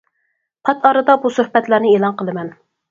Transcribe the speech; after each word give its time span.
پات 0.69 0.89
ئارىدا 0.91 1.17
بۇ 1.27 1.33
سۆھبەتلەرنى 1.37 1.95
ئېلان 1.95 2.21
قىلىمەن. 2.23 2.55